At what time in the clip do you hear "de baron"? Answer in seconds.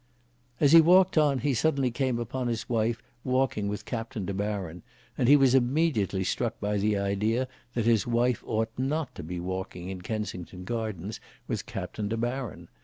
4.25-4.81, 12.09-12.67